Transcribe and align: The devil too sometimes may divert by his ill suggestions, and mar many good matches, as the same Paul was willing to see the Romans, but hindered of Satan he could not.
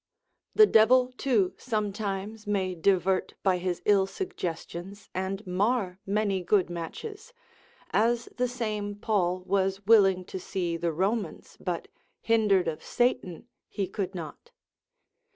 The 0.55 0.65
devil 0.65 1.11
too 1.11 1.53
sometimes 1.59 2.47
may 2.47 2.73
divert 2.73 3.35
by 3.43 3.59
his 3.59 3.83
ill 3.85 4.07
suggestions, 4.07 5.11
and 5.13 5.45
mar 5.45 5.99
many 6.07 6.41
good 6.41 6.71
matches, 6.71 7.33
as 7.91 8.25
the 8.37 8.47
same 8.47 8.95
Paul 8.95 9.41
was 9.45 9.85
willing 9.85 10.25
to 10.25 10.39
see 10.39 10.75
the 10.75 10.91
Romans, 10.91 11.55
but 11.59 11.87
hindered 12.19 12.67
of 12.67 12.81
Satan 12.83 13.47
he 13.69 13.85
could 13.87 14.15
not. 14.15 14.49